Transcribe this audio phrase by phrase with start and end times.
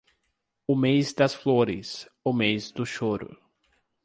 [0.67, 3.37] O mês das flores, o mês do choro.